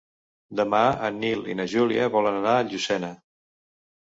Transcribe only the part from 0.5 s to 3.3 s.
Demà en Nil i na Júlia volen anar a Llucena.